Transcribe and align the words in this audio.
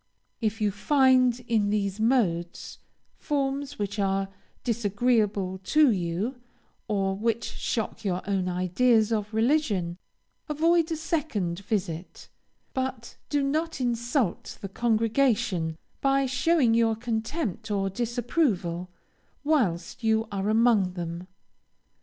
If 0.41 0.59
you 0.61 0.71
find, 0.71 1.39
in 1.41 1.69
these 1.69 1.99
modes, 1.99 2.79
forms 3.19 3.77
which 3.77 3.99
are 3.99 4.29
disagreeable 4.63 5.59
to 5.59 5.91
you, 5.91 6.41
or 6.87 7.15
which 7.15 7.45
shock 7.45 8.03
your 8.03 8.23
own 8.27 8.49
ideas 8.49 9.11
of 9.13 9.31
religion, 9.31 9.99
avoid 10.49 10.89
a 10.91 10.95
second 10.95 11.59
visit, 11.59 12.29
but 12.73 13.15
do 13.29 13.43
not 13.43 13.79
insult 13.79 14.57
the 14.59 14.69
congregation, 14.69 15.77
by 16.01 16.25
showing 16.25 16.73
your 16.73 16.95
contempt 16.95 17.69
or 17.69 17.87
disapproval, 17.91 18.89
whilst 19.43 20.03
you 20.03 20.27
are 20.31 20.49
among 20.49 20.93
them. 20.93 21.27